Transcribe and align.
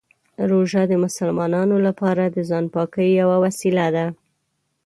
روژه 0.51 0.81
د 0.87 0.93
مسلمانانو 1.05 1.75
لپاره 1.87 2.23
د 2.25 2.37
ځان 2.49 2.65
پاکۍ 2.73 3.09
یوه 3.21 3.37
وسیله 3.45 3.85
ده. 3.95 4.05